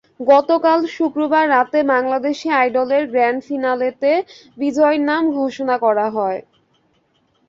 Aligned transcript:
গতকাল 0.27 0.79
শুক্রবার 0.95 1.45
রাতে 1.49 1.79
বাংলাদেশি 1.91 2.47
আইডলের 2.59 3.03
গ্র্যান্ড 3.11 3.39
ফিনালেতে 3.47 4.11
বিজয়ীর 4.57 5.01
নাম 5.09 5.23
ঘোষণা 5.37 5.75
করা 5.85 6.07
হয়। 6.09 6.39